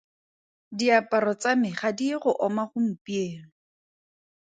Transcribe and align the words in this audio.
Diaparo 0.77 1.33
tsa 1.41 1.51
me 1.61 1.69
ga 1.79 1.89
di 1.97 2.05
ye 2.09 2.17
go 2.23 2.31
oma 2.45 2.63
gompieno. 2.71 3.47